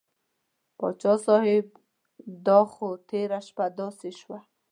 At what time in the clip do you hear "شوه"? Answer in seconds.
4.19-4.39